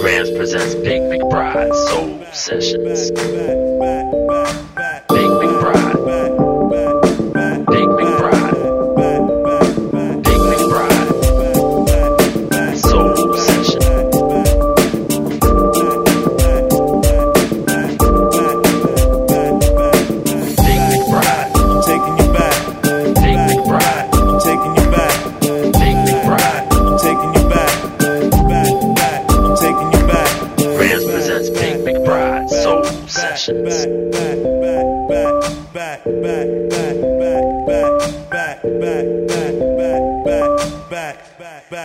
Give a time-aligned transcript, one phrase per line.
[0.00, 3.10] Rams presents Big McBride Soul Sessions.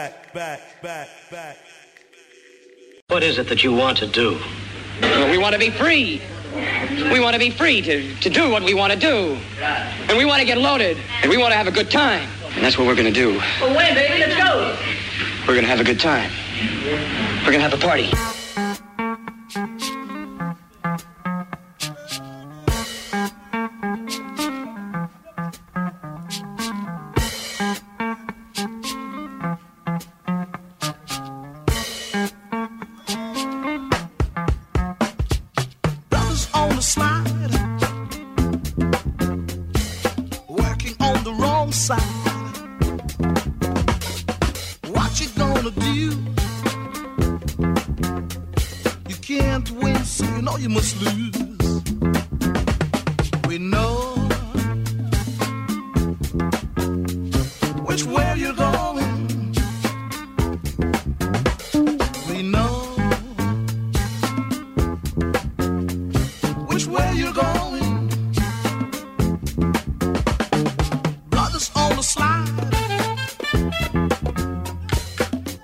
[0.07, 1.57] back, back, back, back.
[3.09, 4.39] What is it that you want to do?
[5.01, 6.21] Well, we want to be free.
[7.11, 9.37] We want to be free to, to do what we want to do.
[9.61, 10.97] And we want to get loaded.
[11.21, 12.27] And we want to have a good time.
[12.55, 13.37] And that's what we're going to do.
[13.61, 14.75] Well, wait, baby, let's go.
[15.41, 16.31] We're going to have a good time.
[17.45, 18.11] We're going to have a party.
[66.97, 68.07] where you're going.
[71.29, 72.49] Brothers on the slide.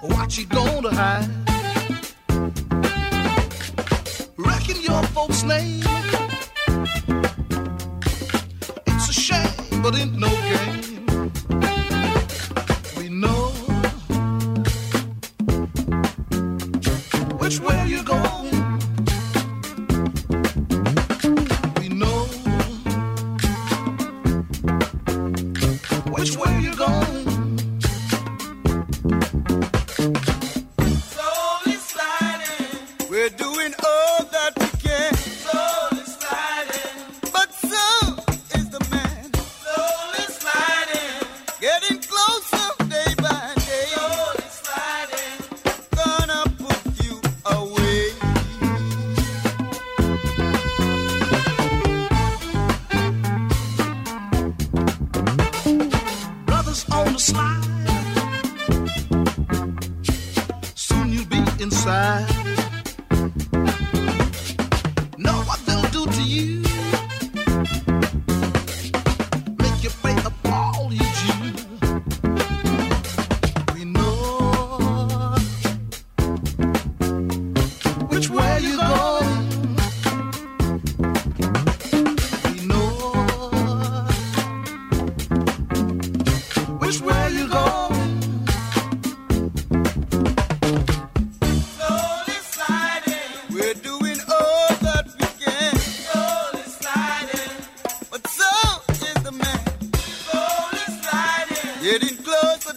[0.02, 1.30] What you gonna hide?
[4.38, 5.83] Reckon your folks' name.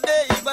[0.00, 0.45] today.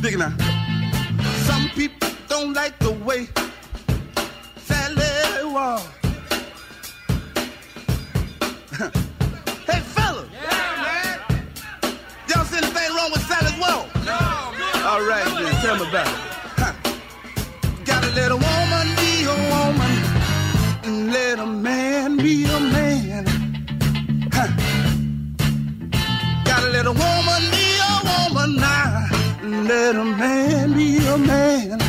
[0.00, 0.32] Dig now.
[1.46, 3.26] Some people don't like the way
[4.56, 5.88] Sally was.
[9.66, 10.24] hey, fella.
[10.32, 11.20] Yeah, man.
[12.28, 13.92] Y'all see anything wrong with Sally's walk?
[13.96, 14.18] No,
[14.56, 14.86] man.
[14.86, 15.52] All right, then.
[15.62, 16.14] Tell me about it.
[16.60, 16.72] Huh.
[17.84, 19.94] Got a little woman be a woman
[20.84, 23.26] and let a man be a man.
[24.32, 24.48] Huh.
[26.44, 27.57] Gotta let a woman
[29.68, 31.87] let a man be a man.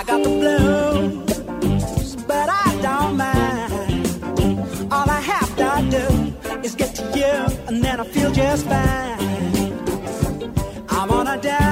[0.00, 4.90] I got the blues, but I don't mind.
[4.90, 9.18] All I have to do is get to you, and then I feel just fine.
[10.88, 11.70] I'm on a down.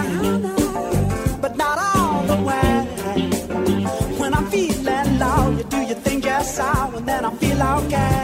[6.99, 8.18] and then I feel okay.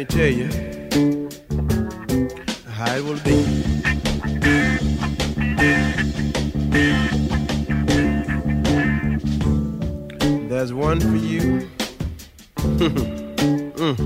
[0.00, 0.48] Me tell you
[2.70, 3.42] how it will be.
[10.48, 11.68] There's one for you,
[13.76, 13.98] mm.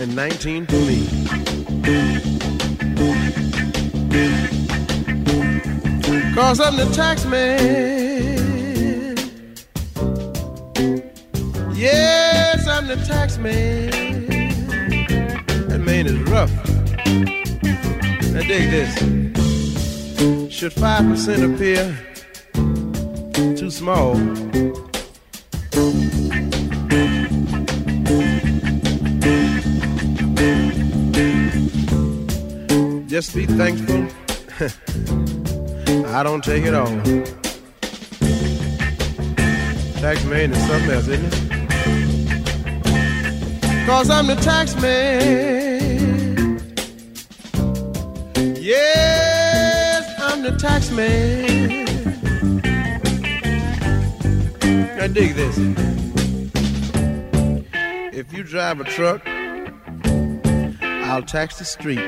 [0.00, 1.06] and 19 for me.
[6.34, 7.77] Cause I'm the tax man.
[20.78, 21.82] 5% appear
[23.56, 24.14] too small?
[33.08, 34.06] Just be thankful.
[36.14, 36.86] I don't take it all.
[40.00, 41.34] Tax man is something else, isn't it?
[43.84, 45.57] Cause I'm the tax man.
[50.58, 51.84] Tax man.
[54.96, 55.56] Now dig this.
[58.12, 59.22] If you drive a truck,
[60.82, 62.00] I'll tax the street.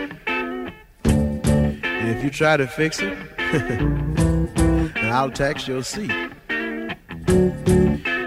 [1.04, 3.16] And if you try to fix it,
[5.04, 6.10] I'll tax your seat.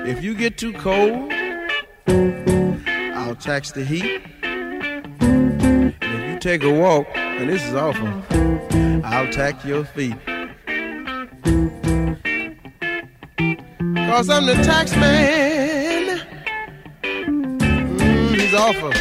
[0.06, 1.34] If you get too cold,
[2.08, 4.22] I'll tax the heat.
[4.42, 8.08] And if you take a walk, and this is awful,
[9.04, 10.16] I'll tax your feet.
[14.14, 16.22] Cause I'm the tax man.
[17.04, 18.92] Mm, he's awful.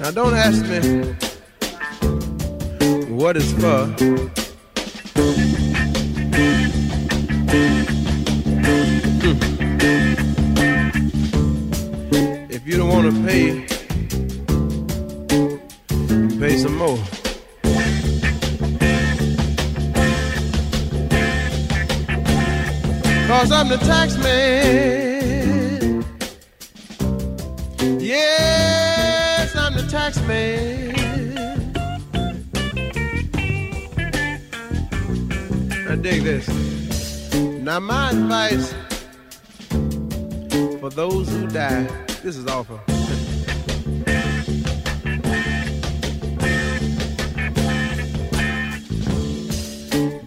[0.00, 0.80] Now don't ask me
[3.08, 3.94] what it's for.
[12.50, 13.66] If you don't want to pay,
[16.38, 16.98] pay some more.
[23.44, 26.02] Cause I'm the tax man.
[28.00, 30.94] Yes, I'm the tax man.
[35.86, 36.48] Now dig this.
[37.62, 38.72] Now my advice
[40.80, 41.82] for those who die,
[42.22, 42.80] this is awful.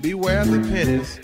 [0.04, 1.20] Beware the pennies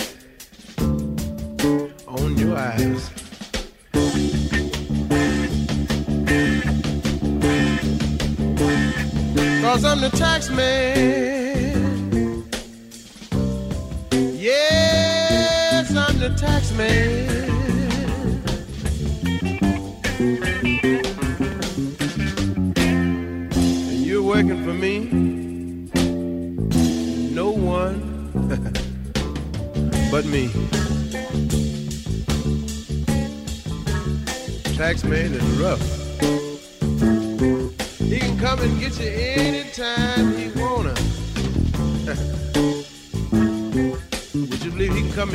[14.36, 17.12] Yes, I'm the tax man.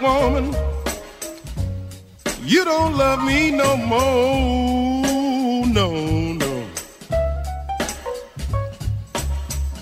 [0.00, 0.54] Woman.
[2.44, 5.88] You don't love me no more, no,
[6.32, 6.66] no.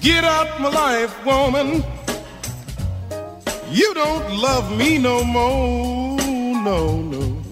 [0.00, 1.84] Get out my life, woman.
[3.70, 6.16] You don't love me no more,
[6.68, 7.42] no, no.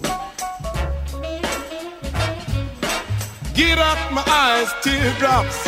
[3.53, 5.59] Get out my eyes, teardrops.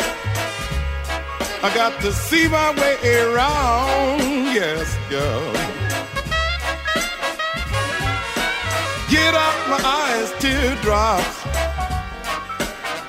[1.62, 4.20] I got to see my way around,
[4.54, 5.53] yes, girl.
[11.04, 11.44] Teardrops.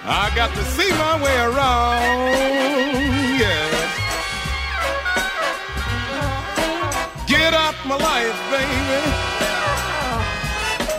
[0.08, 2.32] I got to see my way around,
[3.40, 3.74] yes.
[7.28, 9.02] Get out my life, baby.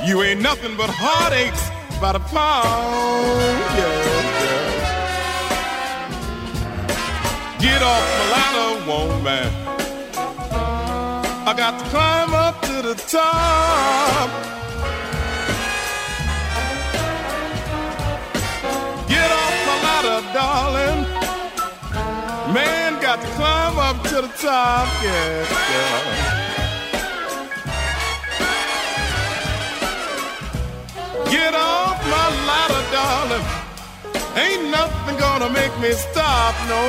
[0.08, 1.70] You ain't nothing but heartaches
[2.00, 3.40] by the pound,
[3.78, 4.04] yeah,
[4.42, 4.64] yeah.
[7.58, 9.48] Get off my ladder, woman.
[11.48, 14.65] I got to climb up to the top.
[20.06, 21.02] Off darling.
[22.54, 26.36] Man, got to climb up to the top, yeah, yeah.
[31.30, 33.44] Get off my ladder, darling.
[34.36, 36.54] Ain't nothing gonna make me stop.
[36.68, 36.80] No,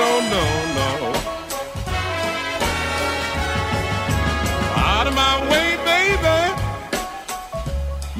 [0.00, 0.44] no, no,
[0.78, 0.88] no.
[4.76, 6.40] Out of my way, baby.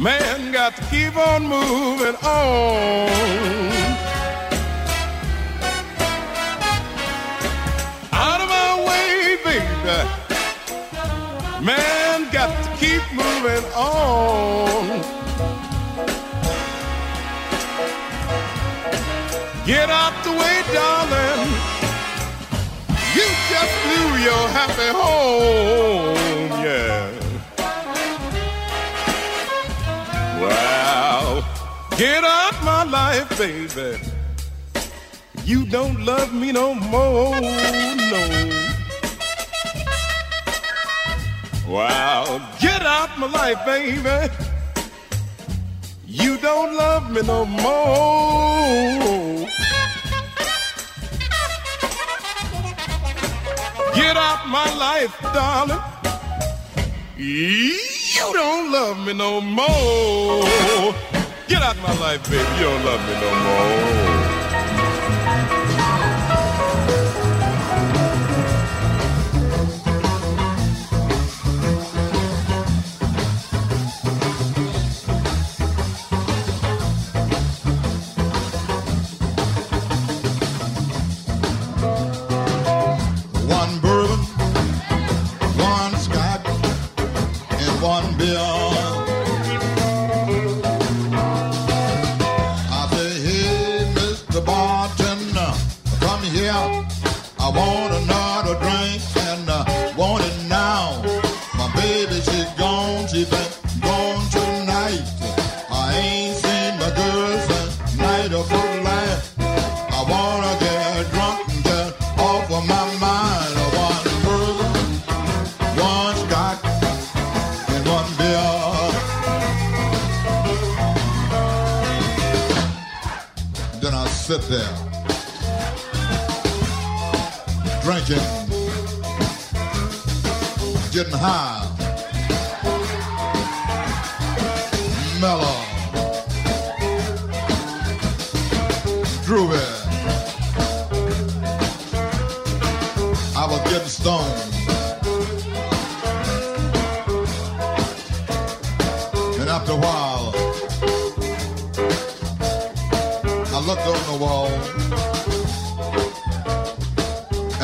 [0.01, 4.04] Man, got to keep on moving on.
[9.85, 10.09] Baby.
[11.63, 15.01] Man, got to keep moving on.
[19.67, 21.51] Get out the way, darling.
[23.17, 27.11] You just blew your happy home, yeah.
[30.41, 31.45] Wow.
[31.97, 33.99] Get out my life, baby.
[35.45, 38.64] You don't love me no more, no.
[41.67, 42.41] Wow.
[42.61, 44.31] Get out my life, baby.
[46.07, 49.49] You don't love me no more.
[53.95, 55.81] Get out my life, darling.
[57.17, 57.79] You
[58.33, 60.45] don't love me no more.
[61.49, 62.45] Get out my life, baby.
[62.59, 64.24] You don't love me no more.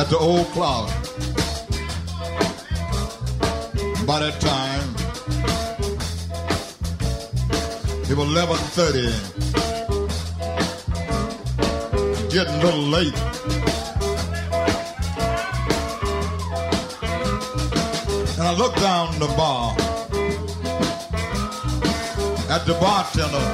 [0.00, 0.88] At the old clock.
[4.06, 4.94] By that time,
[8.08, 9.12] it was 11.30.
[12.32, 13.18] Getting a little late.
[18.38, 19.76] And I looked down the bar
[22.48, 23.48] at the bartender.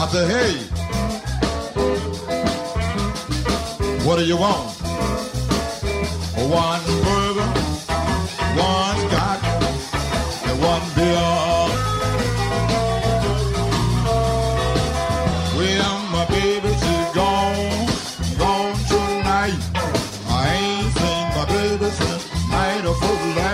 [0.00, 0.73] I said, hey,
[4.04, 4.70] what do you want?
[6.36, 7.50] One burger,
[8.54, 9.44] one scotch,
[10.48, 11.64] and one beer.
[15.56, 17.88] Well, my baby, she's gone,
[18.36, 19.60] gone tonight.
[20.28, 23.53] I ain't seen my baby since night before last.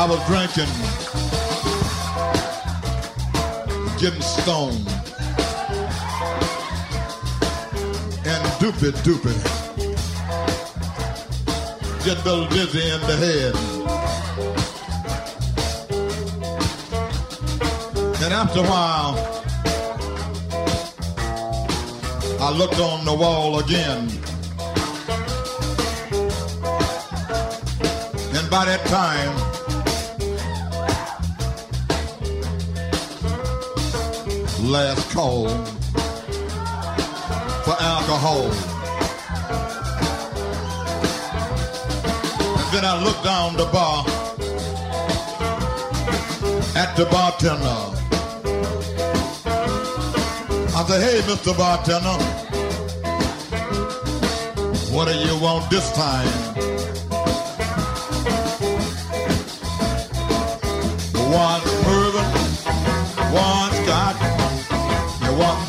[0.00, 0.70] I was drinking,
[3.98, 4.86] getting stoned,
[8.24, 9.34] and doopy doopy.
[12.04, 13.54] Getting a little dizzy in the head.
[18.22, 19.14] And after a while,
[22.40, 24.08] I looked on the wall again.
[28.36, 29.47] And by that time,
[34.68, 35.48] last call
[37.64, 38.44] for alcohol.
[42.58, 44.04] And then I looked down the bar
[46.76, 47.94] at the bartender.
[50.76, 51.56] I said, hey, Mr.
[51.56, 52.18] Bartender,
[54.94, 56.28] what do you want this time?
[61.32, 62.28] One bourbon,
[63.32, 64.27] one scotch,
[65.40, 65.67] and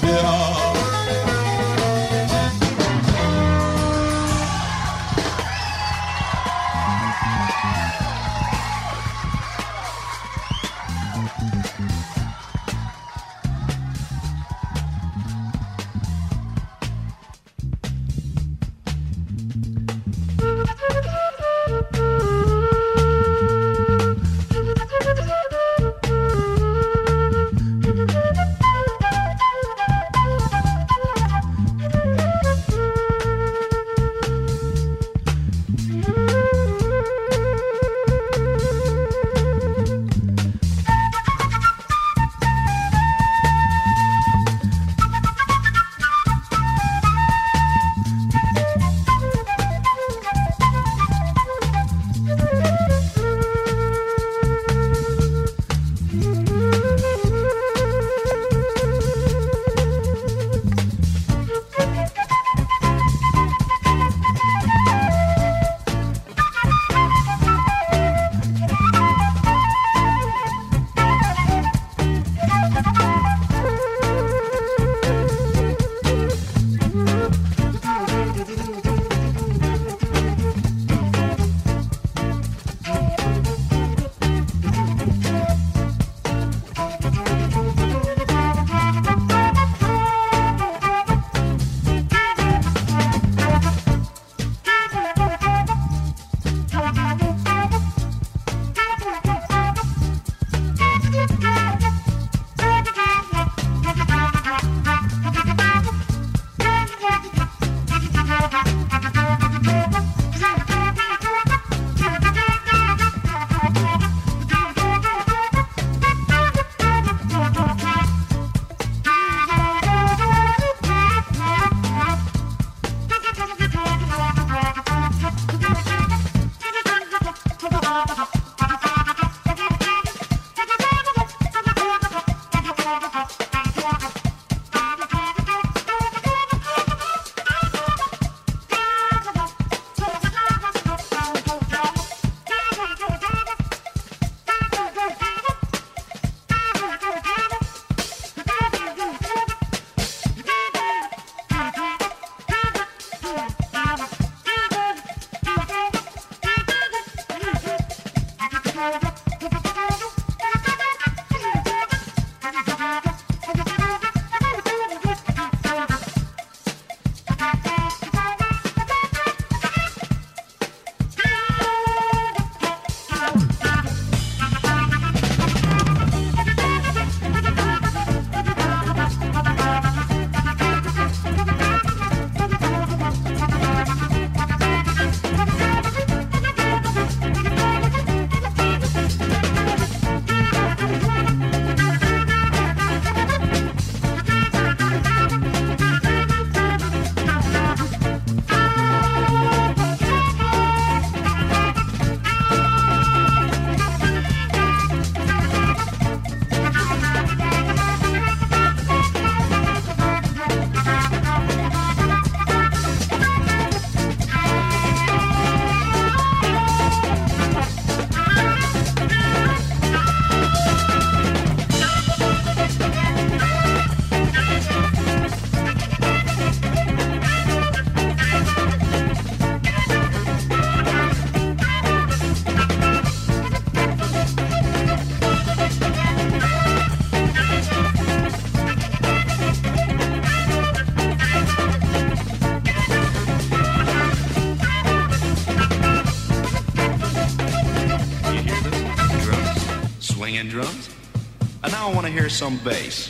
[252.39, 253.08] some bass.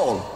[0.00, 0.29] Soul.